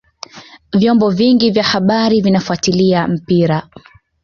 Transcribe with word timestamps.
vyombo 0.77 1.09
vingi 1.09 1.51
vya 1.51 1.63
habari 1.63 2.21
vinafuatilia 2.21 3.07
mpira 3.07 3.69